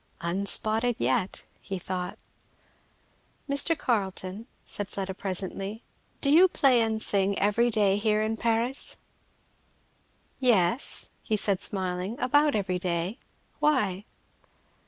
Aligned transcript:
"Unspotted" 0.21 0.95
yet, 0.97 1.43
he 1.61 1.77
thought. 1.77 2.17
"Mr. 3.47 3.77
Carleton," 3.77 4.47
said 4.65 4.89
Fleda 4.89 5.13
presently, 5.13 5.83
"do 6.21 6.31
you 6.31 6.47
play 6.47 6.81
and 6.81 6.99
sing 6.99 7.37
every 7.37 7.69
day 7.69 7.97
here 7.97 8.23
in 8.23 8.35
Paris?" 8.35 8.97
"Yes," 10.39 11.09
said 11.35 11.59
he 11.59 11.63
smiling, 11.63 12.19
"about 12.19 12.55
every 12.55 12.79
day. 12.79 13.19
Why?" 13.59 14.05